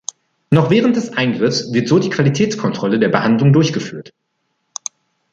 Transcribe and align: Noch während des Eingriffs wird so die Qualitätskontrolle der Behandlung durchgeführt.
Noch 0.49 0.71
während 0.71 0.95
des 0.95 1.13
Eingriffs 1.15 1.73
wird 1.73 1.87
so 1.87 1.99
die 1.99 2.09
Qualitätskontrolle 2.09 2.97
der 2.97 3.09
Behandlung 3.09 3.53
durchgeführt. 3.53 4.13